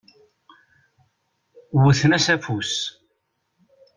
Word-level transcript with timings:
Wwten-as 1.83 2.27
afus. 2.35 2.71